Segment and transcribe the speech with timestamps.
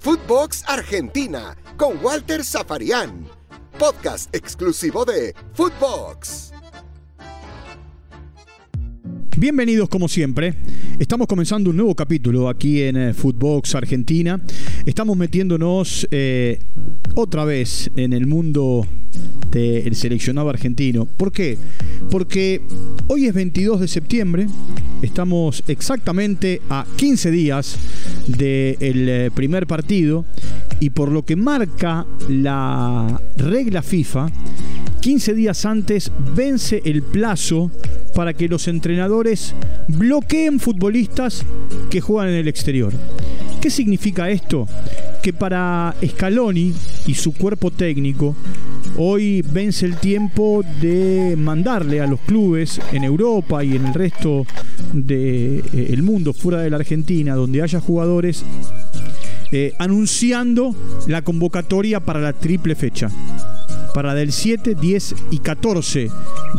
[0.00, 3.28] Footbox Argentina con Walter Zafarian.
[3.78, 6.52] Podcast exclusivo de Footbox.
[9.40, 10.52] Bienvenidos como siempre.
[10.98, 14.38] Estamos comenzando un nuevo capítulo aquí en eh, Footbox Argentina.
[14.84, 16.58] Estamos metiéndonos eh,
[17.14, 18.86] otra vez en el mundo
[19.50, 21.06] del seleccionado argentino.
[21.06, 21.56] ¿Por qué?
[22.10, 22.60] Porque
[23.08, 24.46] hoy es 22 de septiembre,
[25.00, 27.78] estamos exactamente a 15 días
[28.26, 28.76] del
[29.08, 30.26] eh, primer partido
[30.80, 34.30] y por lo que marca la regla FIFA,
[35.00, 37.70] 15 días antes vence el plazo
[38.14, 39.54] para que los entrenadores
[39.88, 41.42] bloqueen futbolistas
[41.90, 42.92] que juegan en el exterior.
[43.62, 44.66] ¿Qué significa esto?
[45.22, 46.74] Que para Scaloni
[47.06, 48.36] y su cuerpo técnico,
[48.98, 54.44] hoy vence el tiempo de mandarle a los clubes en Europa y en el resto
[54.92, 58.44] del de, eh, mundo fuera de la Argentina, donde haya jugadores,
[59.52, 60.74] eh, anunciando
[61.06, 63.10] la convocatoria para la triple fecha
[63.94, 66.10] para del 7, 10 y 14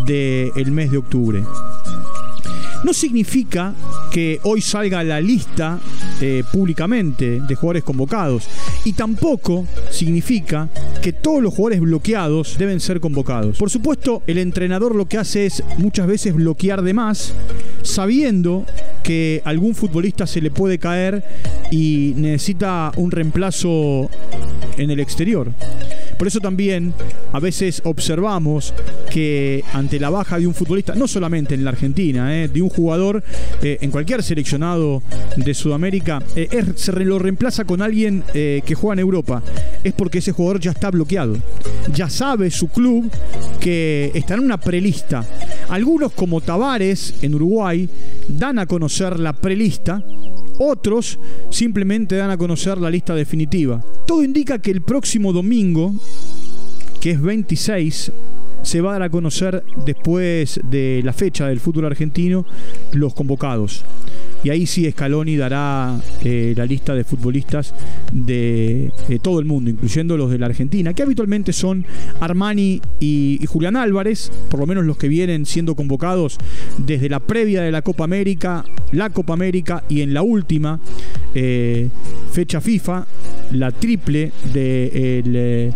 [0.06, 1.44] del mes de octubre.
[2.84, 3.76] No significa
[4.12, 5.80] que hoy salga la lista
[6.20, 8.48] eh, públicamente de jugadores convocados
[8.86, 10.68] y tampoco significa
[11.02, 13.58] que todos los jugadores bloqueados deben ser convocados.
[13.58, 17.36] Por supuesto, el entrenador lo que hace es muchas veces bloquear de más,
[17.84, 18.66] sabiendo
[19.04, 21.24] que algún futbolista se le puede caer
[21.70, 24.10] y necesita un reemplazo
[24.78, 25.52] en el exterior.
[26.22, 26.94] Por eso también
[27.34, 28.76] a veces observamos
[29.10, 32.70] que ante la baja de un futbolista, no solamente en la Argentina, eh, de un
[32.70, 33.24] jugador
[33.64, 35.02] eh, en cualquier seleccionado
[35.36, 39.42] de Sudamérica, eh, se lo reemplaza con alguien que juega en Europa.
[39.84, 41.38] Es porque ese jugador ya está bloqueado.
[41.92, 43.10] Ya sabe su club
[43.60, 45.26] que está en una prelista.
[45.70, 47.90] Algunos como Tavares en Uruguay
[48.28, 50.04] dan a conocer la prelista
[50.62, 53.84] otros simplemente dan a conocer la lista definitiva.
[54.06, 55.94] Todo indica que el próximo domingo,
[57.00, 58.12] que es 26,
[58.62, 62.46] se va a dar a conocer después de la fecha del fútbol argentino
[62.94, 63.84] los convocados.
[64.44, 67.74] Y ahí sí Scaloni dará eh, la lista de futbolistas
[68.12, 68.92] de,
[69.22, 71.86] todo el mundo, incluyendo los de la Argentina, que habitualmente son
[72.20, 76.38] Armani y, Julián Álvarez, por lo menos los que vienen siendo convocados
[76.78, 80.80] desde la previa de la Copa América, la Copa América y en la última
[81.36, 81.90] eh,
[82.32, 83.06] fecha FIFA,
[83.52, 85.72] la triple de eh,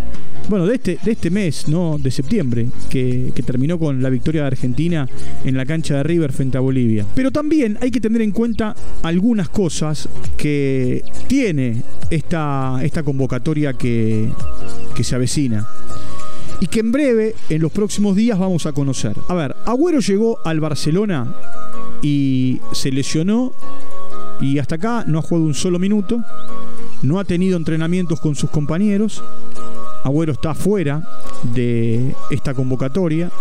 [0.49, 1.97] bueno, de este, de este mes, ¿no?
[1.97, 5.07] De septiembre, que, terminó con la victoria de Argentina
[5.43, 7.05] en la cancha de River frente a Bolivia.
[7.15, 14.29] Pero también hay que tener en cuenta algunas cosas que tiene esta, esta convocatoria que,
[14.95, 15.67] que se avecina
[16.59, 19.15] y que en breve, en los próximos días, vamos a conocer.
[19.27, 21.35] A ver, Agüero llegó al Barcelona
[22.01, 23.53] y se lesionó
[24.41, 26.23] y hasta acá no ha jugado un solo minuto,
[27.03, 29.23] no ha tenido entrenamientos con sus compañeros
[30.05, 31.01] Agüero está fuera
[31.41, 33.31] de esta convocatoria.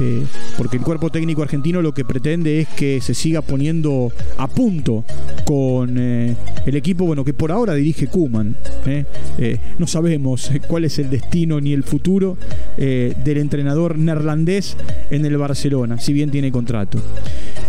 [0.00, 0.24] Eh,
[0.56, 5.04] porque el cuerpo técnico argentino lo que pretende es que se siga poniendo a punto
[5.44, 6.36] con eh,
[6.66, 8.56] el equipo bueno que por ahora dirige Kuman.
[8.86, 9.58] Eh.
[9.78, 12.38] no sabemos cuál es el destino ni el futuro
[12.76, 14.76] del entrenador neerlandés
[15.10, 16.98] en el Barcelona, si bien tiene contrato.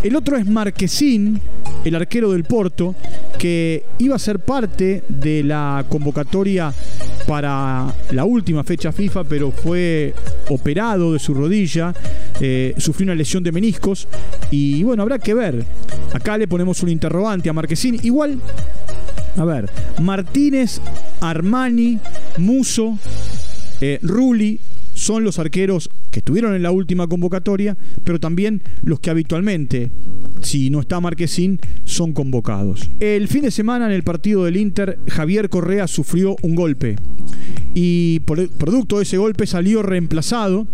[0.02, 1.42] El otro es Marquesín,
[1.84, 2.96] el arquero del Porto,
[3.38, 6.74] que iba a ser parte de la convocatoria
[7.28, 10.14] para la última fecha FIFA, pero fue
[10.50, 11.94] operado de su rodilla,
[12.42, 14.08] eh, sufrió una lesión de meniscos
[14.52, 15.66] y bueno, habrá que ver.
[16.14, 18.00] Acá le ponemos un interrogante a Marquesín.
[18.04, 18.40] Igual,
[19.38, 19.70] a ver,
[20.02, 20.82] Martínez,
[21.22, 22.00] Armani,
[22.38, 22.98] Muso,
[23.82, 24.60] eh, Rulli
[24.94, 29.92] son los arqueros que estuvieron en la última convocatoria, pero también los que habitualmente,
[30.42, 32.90] si no está Marquesín, son convocados.
[33.00, 36.98] El fin de semana en el partido del Inter, Javier Correa sufrió un golpe
[37.74, 40.68] y producto de ese golpe salió reemplazado.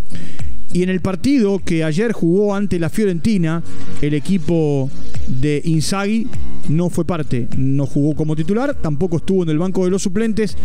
[0.76, 3.64] Y en el partido que ayer jugó ante la Fiorentina,
[4.02, 4.92] el equipo
[5.26, 6.28] de Inzaghi
[6.68, 10.58] no fue parte, no jugó como titular, tampoco estuvo en el banco de los suplentes.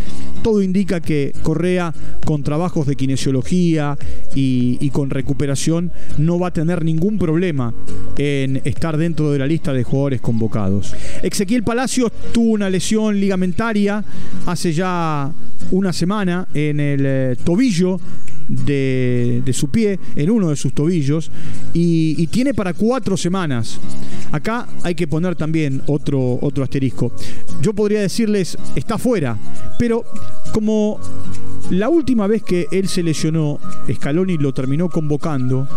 [0.43, 1.93] Todo indica que Correa,
[2.25, 3.97] con trabajos de kinesiología
[4.35, 7.73] y, con recuperación, no va a tener ningún problema
[8.17, 10.93] en estar dentro de la lista de jugadores convocados.
[11.23, 14.03] Ezequiel Palacios tuvo una lesión ligamentaria
[14.45, 15.31] hace ya
[15.71, 17.97] una semana en el eh, tobillo
[18.47, 21.31] de, su pie, en uno de sus tobillos,
[21.73, 23.79] y, tiene para cuatro semanas.
[24.31, 27.11] Acá hay que poner también otro, otro asterisco.
[27.61, 29.37] Yo podría decirles, está fuera,
[29.77, 30.05] pero
[30.53, 30.99] como
[31.69, 33.59] la última vez que él se lesionó,
[33.91, 35.67] Scaloni lo terminó convocando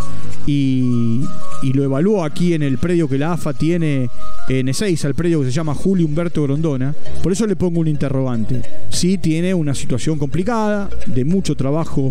[0.47, 1.25] y,
[1.73, 4.09] lo evaluó aquí en el predio que la AFA tiene
[4.49, 6.95] en Ezeiza, el predio que se llama Julio Humberto Grondona.
[7.23, 8.63] Por eso le pongo un interrogante.
[8.91, 12.11] Sí tiene una situación complicada, de mucho trabajo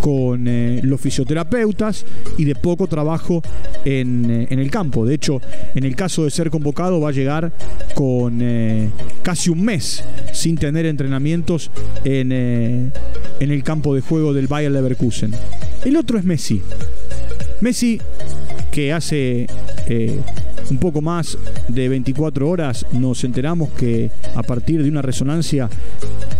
[0.00, 2.06] con eh, los fisioterapeutas
[2.38, 3.42] y de poco trabajo
[3.84, 5.04] en, eh, en, el campo.
[5.04, 5.40] De hecho,
[5.74, 7.52] en el caso de ser convocado va a llegar
[7.94, 8.88] con eh,
[9.22, 11.70] casi un mes sin tener entrenamientos
[12.04, 12.92] en, en
[13.40, 15.32] el campo de juego del Bayer Leverkusen.
[15.84, 16.62] El otro es Messi.
[17.62, 17.98] Messi
[18.70, 19.46] que hace
[20.70, 21.38] un poco más
[21.68, 25.68] de 24 horas nos enteramos que a partir de una resonancia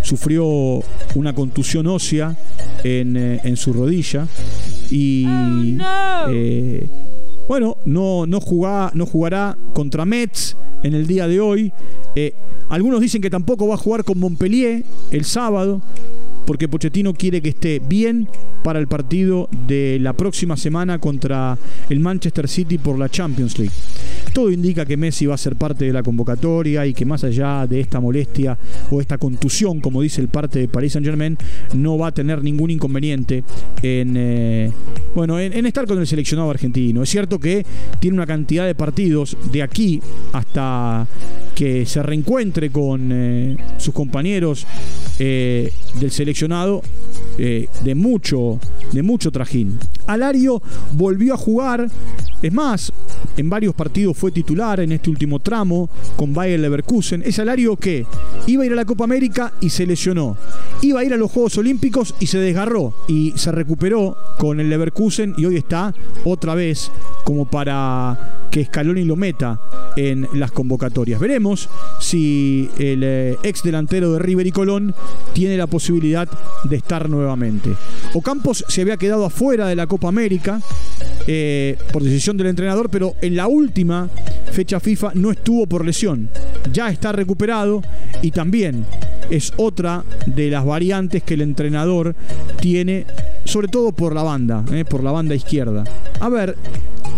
[0.03, 0.83] sufrió
[1.15, 2.37] una contusión ósea
[2.85, 4.27] en, eh, en su rodilla
[4.91, 5.27] y
[6.25, 6.89] Oh, eh,
[7.49, 11.73] bueno, no, no, jugará, no jugará contra Mets en el día de hoy.
[12.15, 12.35] Eh,
[12.69, 15.83] algunos dicen que tampoco va a jugar con Montpellier el sábado
[16.47, 18.29] porque Pochettino quiere que esté bien
[18.63, 21.59] para el partido de la próxima semana contra
[21.89, 23.75] el Manchester City por la Champions League.
[24.33, 27.67] Todo indica que Messi va a ser parte de la convocatoria y que más allá
[27.67, 28.57] de esta molestia
[28.91, 31.37] o esta contusión, como dice el parte de Paris Saint Germain,
[31.75, 33.45] no va a tener ningún inconveniente
[33.83, 34.73] en, eh,
[35.15, 37.03] bueno, en, estar con el seleccionado argentino.
[37.03, 37.67] Es cierto que
[38.01, 40.01] tiene una cantidad de partidos de aquí
[40.33, 41.07] hasta
[41.55, 44.67] que se reencuentre con eh, sus compañeros
[45.25, 46.83] eh, del seleccionado
[47.39, 48.59] eh, de mucho
[48.93, 49.79] de mucho trajín.
[50.09, 50.61] Alario
[50.95, 51.89] volvió a jugar,
[52.43, 52.93] es más,
[53.37, 57.23] en varios partidos fue titular en este último tramo con Bayer Leverkusen.
[57.25, 58.05] Es Alario que
[58.49, 60.37] iba a ir a la Copa América y se lesionó.
[60.81, 64.71] Iba a ir a los Juegos Olímpicos y se desgarró y se recuperó con el
[64.71, 66.91] Leverkusen y hoy está otra vez
[67.25, 69.59] como para que Scaloni lo meta
[69.97, 71.19] en las convocatorias.
[71.19, 71.71] Veremos
[72.01, 74.95] si el eh, ex delantero de River y Colón
[75.33, 76.29] tiene la posibilidad
[76.65, 77.71] de estar nuevamente.
[78.13, 80.61] Ocampos se había quedado afuera de la Copa América
[81.27, 84.11] eh, por decisión del entrenador, pero en la última
[84.53, 86.29] fecha FIFA no estuvo por lesión.
[86.73, 87.83] Ya está recuperado
[88.21, 88.85] y también
[89.31, 92.15] es otra de las variantes que el entrenador
[92.61, 93.07] tiene,
[93.45, 95.85] sobre todo por la banda, eh, por la banda izquierda.
[96.21, 96.57] A ver,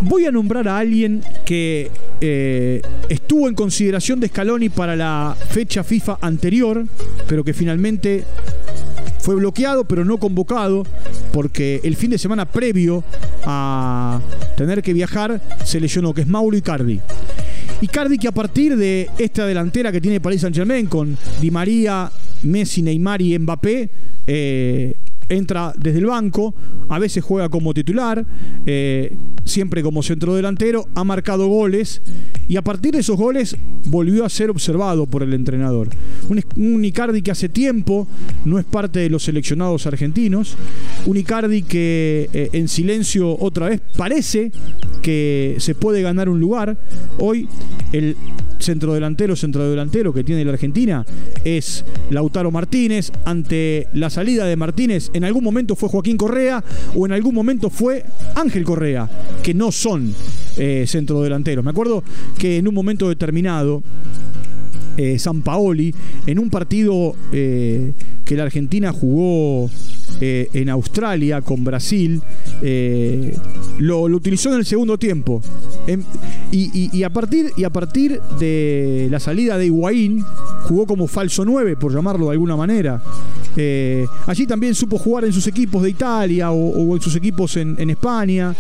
[0.03, 1.91] voy a nombrar a alguien que
[2.21, 6.85] eh, estuvo en consideración de Scaloni para la fecha FIFA anterior,
[7.27, 8.25] pero que finalmente
[9.19, 10.85] fue bloqueado, pero no convocado,
[11.33, 13.03] porque el fin de semana previo
[13.45, 14.21] a
[14.57, 17.01] tener que viajar se lesionó, que es Mauro Icardi.
[17.81, 22.11] Icardi que a partir de esta delantera que tiene Paris Saint Germain con Di María,
[22.43, 23.91] Messi, Neymar y Mbappé,
[24.27, 24.97] eh,
[25.29, 26.55] entra desde el banco,
[26.89, 28.25] a veces juega como titular,
[28.67, 32.03] eh, siempre como centrodelantero, ha marcado goles
[32.49, 33.57] y a partir de esos goles
[33.87, 35.89] volvió a ser observado por el entrenador.
[36.29, 38.07] Un, un Icardi que hace tiempo
[38.45, 40.57] no es parte de los seleccionados argentinos,
[41.07, 44.53] un Icardi que eh, en silencio otra vez parece
[45.03, 46.77] que se puede ganar un lugar.
[47.19, 47.49] Hoy
[47.93, 48.17] el
[48.59, 51.05] centrodelantero, centrodelantero que tiene la Argentina
[51.45, 53.13] es Lautaro Martínez.
[53.25, 56.65] Ante la salida de Martínez, en algún momento fue Joaquín Correa
[56.95, 58.05] o en algún momento fue
[58.35, 59.09] Ángel Correa,
[59.43, 60.15] que no son
[60.57, 61.65] eh, centrodelanteros.
[61.65, 62.03] Me acuerdo
[62.39, 63.83] que en un momento determinado,
[64.97, 65.95] eh, San Paoli,
[66.27, 67.93] en un partido eh,
[68.25, 69.69] que la Argentina jugó
[70.21, 72.23] eh, en Australia con Brasil,
[72.63, 73.37] eh,
[73.79, 75.43] lo, utilizó en el segundo tiempo.
[75.87, 76.05] En,
[76.53, 80.25] y, a partir, y a partir de la salida de Higuaín,
[80.63, 83.03] jugó como falso 9, por llamarlo de alguna manera.
[83.57, 87.91] Eh, allí también supo jugar en sus equipos de Italia o, en sus equipos en,
[87.91, 88.55] España.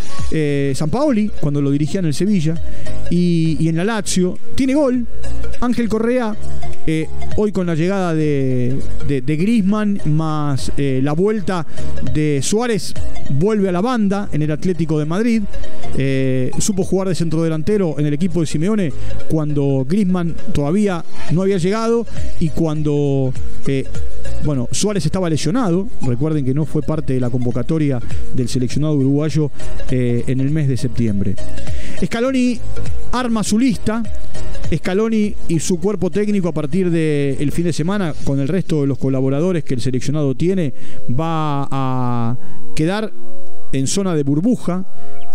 [0.74, 2.60] San Paoli, cuando lo dirigía en el Sevilla.
[3.10, 4.36] Y en la Lazio.
[4.56, 5.06] Tiene gol.
[5.60, 6.36] Ángel Correa,
[6.86, 11.66] eh, hoy con la llegada de, de, Grisman, más eh, la vuelta
[12.12, 12.92] de Suárez,
[13.30, 15.42] vuelve a la banda en el Atlético de Madrid.
[15.96, 18.92] Eh, supo jugar de centrodelantero en el equipo de Simeone
[19.30, 22.04] cuando Grisman todavía no había llegado
[22.40, 23.32] y cuando
[24.44, 25.88] bueno, Suárez estaba lesionado.
[26.02, 28.00] Recuerden que no fue parte de la convocatoria
[28.34, 29.50] del seleccionado uruguayo
[29.90, 31.34] en el mes de septiembre.
[32.04, 32.60] Scaloni
[33.12, 34.02] arma su lista.
[34.74, 38.82] Scaloni y su cuerpo técnico a partir del el fin de semana, con el resto
[38.82, 40.72] de los colaboradores que el seleccionado tiene,
[41.10, 42.36] va a
[42.74, 43.12] quedar
[43.72, 44.86] en zona de burbuja,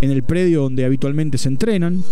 [0.02, 2.04] en el predio donde habitualmente se entrenan.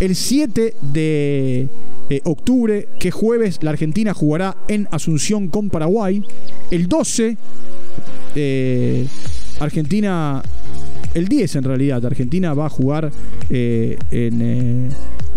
[0.00, 1.68] El 7 de
[2.10, 6.22] eh, octubre, que jueves, la Argentina jugará en Asunción con Paraguay.
[6.70, 7.36] El 12,
[8.34, 9.06] eh,
[9.60, 10.42] Argentina,
[11.14, 13.10] el 10 en realidad, Argentina va a jugar
[13.50, 14.88] eh, en,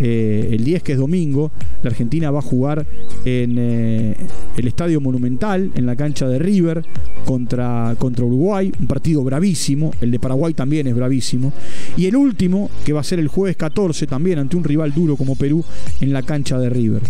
[0.04, 1.52] eh, el 10 que es domingo,
[1.84, 2.88] la Argentina va a jugar
[3.24, 4.16] en eh,
[4.58, 6.84] el Estadio Monumental, en la cancha de River,
[7.26, 11.54] contra, contra Uruguay, un partido bravísimo, el de Paraguay también es bravísimo,
[11.96, 15.16] y el último, que va a ser el jueves 14 también, ante un rival duro
[15.16, 15.64] como Perú,
[16.00, 17.04] en la cancha de River.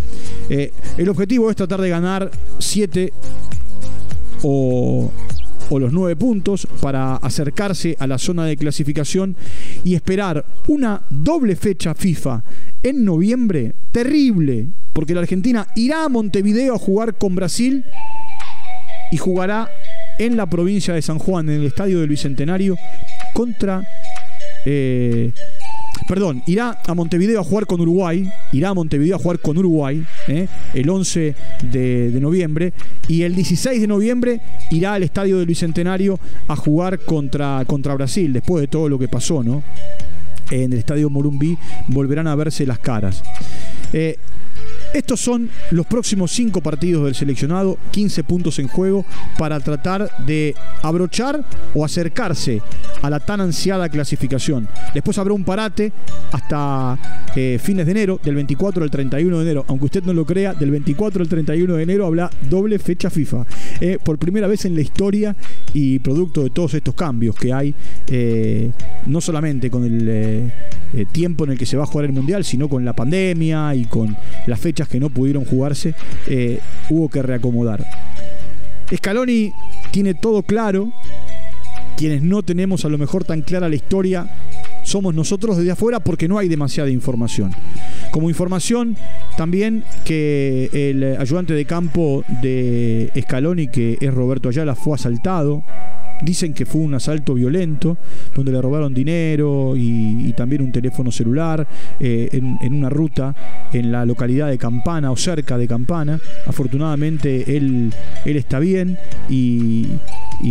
[0.49, 2.29] el objetivo es tratar de ganar
[2.59, 3.13] 7
[4.43, 5.11] o
[5.71, 9.37] o los nueve puntos para acercarse a la zona de clasificación
[9.85, 12.43] y esperar una doble fecha FIFA
[12.83, 17.85] en noviembre terrible, porque la Argentina irá a Montevideo a jugar con Brasil
[19.11, 19.69] y jugará
[20.19, 22.75] en la provincia de San Juan, en el estadio del Bicentenario,
[23.33, 23.83] contra
[24.65, 25.31] eh,
[26.07, 30.03] perdón, irá a Montevideo a jugar con Uruguay, irá a Montevideo a jugar con Uruguay
[30.27, 30.47] ¿eh?
[30.73, 31.35] el 11
[31.71, 32.73] de, noviembre
[33.07, 38.33] y el 16 de noviembre irá al estadio del Bicentenario a jugar contra, contra Brasil,
[38.33, 39.63] después de todo lo que pasó, ¿no?
[40.51, 43.23] En el estadio Morumbí volverán a verse las caras.
[43.93, 44.17] Eh,
[44.93, 49.05] estos son los próximos cinco partidos del seleccionado, 15 puntos en juego
[49.37, 52.61] para tratar de abrochar o acercarse
[53.01, 54.67] a la tan ansiada clasificación.
[54.93, 55.91] Después habrá un parate
[56.31, 56.97] hasta
[57.35, 59.65] eh, fines de enero, del 24 al 31 de enero.
[59.67, 63.45] Aunque usted no lo crea, del 24 al 31 de enero habrá doble fecha FIFA.
[63.79, 65.35] Eh, por primera vez en la historia
[65.73, 67.73] y producto de todos estos cambios que hay,
[68.07, 68.71] eh,
[69.05, 70.51] no solamente con el
[71.11, 73.85] tiempo en el que se va a jugar el Mundial, sino con la pandemia y
[73.85, 75.93] con las que no pudieron jugarse,
[76.89, 77.85] hubo que reacomodar.
[78.93, 79.53] Scaloni
[79.91, 80.91] tiene todo claro,
[81.97, 84.27] quienes no tenemos a lo mejor tan clara la historia
[84.83, 87.53] somos nosotros desde afuera porque no hay demasiada información.
[88.09, 88.97] Como información,
[89.37, 95.63] también que el ayudante de campo de Scaloni, que es Roberto Ayala, fue asaltado.
[96.21, 97.97] Dicen que fue un asalto violento,
[98.35, 101.67] donde le robaron dinero y, también un teléfono celular
[101.99, 103.35] eh, en, una ruta
[103.73, 106.19] en la localidad de Campana o cerca de Campana.
[106.47, 107.93] Afortunadamente él,
[108.25, 108.97] él está bien
[109.29, 109.87] y,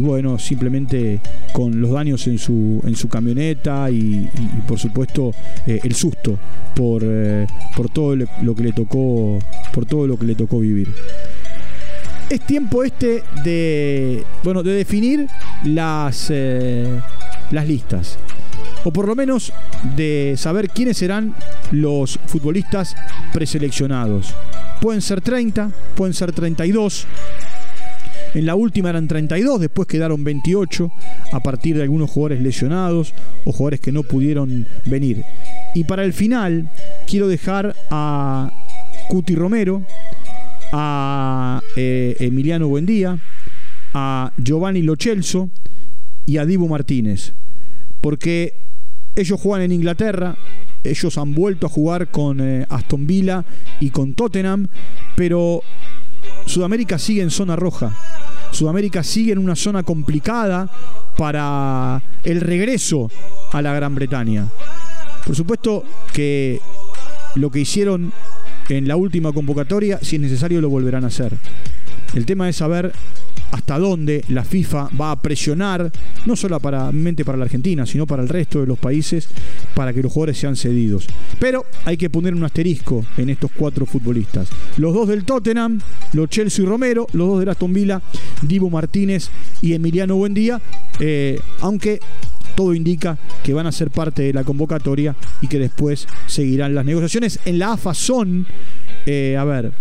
[0.01, 1.21] bueno, simplemente
[1.53, 4.29] con los daños en su, en su camioneta y,
[4.69, 5.33] por supuesto
[5.67, 6.39] eh, el susto
[6.75, 7.47] por, eh,
[7.77, 9.39] por todo lo que le tocó
[9.73, 10.89] por todo lo que le tocó vivir.
[12.31, 15.27] Es tiempo este de bueno de definir
[15.65, 17.01] las, eh,
[17.51, 18.19] las listas
[18.85, 19.53] o por lo menos
[19.97, 21.35] de saber quiénes serán
[21.71, 22.97] los futbolistas
[23.33, 24.35] preseleccionados.
[24.81, 27.07] Pueden ser 30, pueden ser 32,
[28.35, 30.93] en la última eran 32, después quedaron 28
[31.33, 33.13] a partir de algunos jugadores lesionados
[33.45, 35.25] o jugadores que no pudieron venir.
[35.75, 36.71] Y para el final
[37.07, 38.51] quiero dejar a
[39.09, 39.83] Cuti Romero,
[40.73, 43.19] a eh, Emiliano Buendía,
[43.95, 45.51] a Giovanni Lochelso
[46.27, 47.35] y a Divo Martínez.
[48.01, 48.55] Porque
[49.17, 50.37] ellos juegan en Inglaterra,
[50.85, 53.45] ellos han vuelto a jugar con eh, Aston Villa
[53.81, 54.69] y con Tottenham,
[55.17, 55.63] pero
[56.47, 57.97] Sudamérica sigue en zona roja.
[58.53, 60.71] Sudamérica sigue en una zona complicada
[61.17, 63.11] para el regreso
[63.53, 64.49] a la Gran Bretaña.
[65.25, 66.61] Por supuesto que
[67.35, 68.13] lo que hicieron
[68.79, 71.33] en la última convocatoria, si es necesario, lo volverán a hacer.
[72.15, 72.93] El tema es saber
[73.53, 75.91] hasta dónde la FIFA va a presionar,
[76.27, 79.29] no solamente para la Argentina, sino para el resto de los países,
[79.75, 81.07] para que los jugadores sean cedidos.
[81.39, 84.49] Pero hay que poner un asterisco en estos cuatro futbolistas.
[84.77, 85.81] Los dos del Tottenham,
[86.13, 88.03] los Chelsea y Romero, los dos de Aston Villa,
[88.43, 89.31] Divo Martínez
[89.63, 90.61] y Emiliano Buendía,
[91.01, 92.01] eh, aunque
[92.55, 96.85] todo indica que van a ser parte de la convocatoria y que después seguirán las
[96.85, 97.41] negociaciones.
[97.45, 98.47] En la AFA son,
[99.07, 99.73] eh, a ver,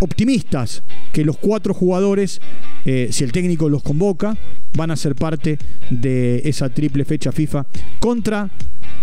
[0.00, 0.82] optimistas
[1.12, 2.40] que los cuatro jugadores,
[2.84, 4.36] eh, si el técnico los convoca,
[4.76, 5.58] van a ser parte
[5.90, 7.66] de esa triple fecha FIFA
[8.00, 8.50] contra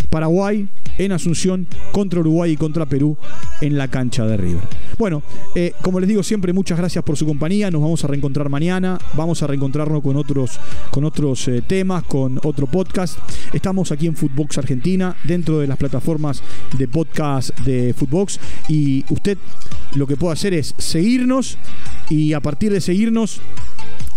[0.10, 0.67] Paraguay
[0.98, 3.17] en Asunción, contra Uruguay y contra Perú
[3.63, 4.62] en la cancha de River.
[4.98, 5.24] Bueno,
[5.55, 7.72] eh, como les digo siempre, muchas gracias por su compañía.
[7.72, 9.00] Nos vamos a reencontrar mañana.
[9.15, 10.60] Vamos a reencontrarnos con otros,
[10.91, 13.17] con otros eh, temas, con otro podcast.
[13.53, 16.43] Estamos aquí en Footbox Argentina, dentro de las plataformas
[16.77, 18.39] de podcast de Footbox.
[18.67, 19.38] Y usted
[19.96, 21.58] lo que puede hacer es seguirnos
[22.10, 23.39] y a partir de seguirnos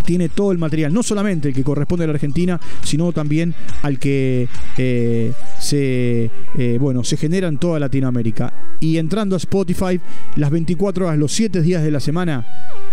[0.06, 3.98] tiene todo el material, no solamente el que corresponde a la Argentina, sino también al
[3.98, 4.48] que
[4.78, 8.54] eh, se, eh, bueno, se genera en toda Latinoamérica.
[8.80, 10.00] Y entrando a Spotify,
[10.36, 12.46] las 24 horas, los 7 días de la semana,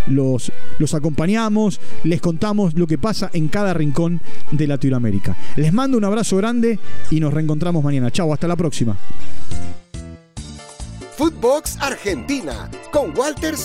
[0.07, 0.51] los,
[0.93, 4.19] acompañamos, les contamos lo que pasa en cada rincón
[4.51, 5.37] de Latinoamérica.
[5.55, 6.79] Les mando un abrazo grande
[7.11, 8.11] y nos reencontramos mañana.
[8.11, 8.97] Chao, hasta la próxima.
[11.15, 13.55] Footbox Argentina con Walter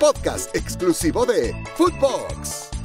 [0.00, 2.79] podcast exclusivo de Footbox.